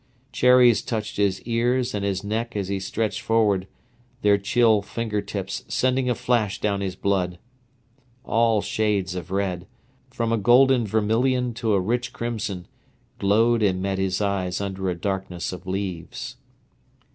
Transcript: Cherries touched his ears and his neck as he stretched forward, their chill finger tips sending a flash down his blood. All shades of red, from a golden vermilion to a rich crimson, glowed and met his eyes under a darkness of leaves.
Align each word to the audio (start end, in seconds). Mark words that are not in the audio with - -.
Cherries 0.31 0.81
touched 0.81 1.17
his 1.17 1.43
ears 1.43 1.93
and 1.93 2.03
his 2.03 2.23
neck 2.23 2.55
as 2.55 2.69
he 2.69 2.79
stretched 2.79 3.21
forward, 3.21 3.67
their 4.23 4.39
chill 4.39 4.81
finger 4.81 5.21
tips 5.21 5.63
sending 5.67 6.09
a 6.09 6.15
flash 6.15 6.59
down 6.59 6.81
his 6.81 6.95
blood. 6.95 7.37
All 8.25 8.63
shades 8.63 9.13
of 9.13 9.29
red, 9.29 9.67
from 10.09 10.31
a 10.33 10.39
golden 10.39 10.87
vermilion 10.87 11.53
to 11.53 11.73
a 11.73 11.79
rich 11.79 12.13
crimson, 12.13 12.67
glowed 13.19 13.61
and 13.61 13.79
met 13.79 13.99
his 13.99 14.21
eyes 14.21 14.59
under 14.59 14.89
a 14.89 14.95
darkness 14.95 15.53
of 15.53 15.67
leaves. 15.67 16.37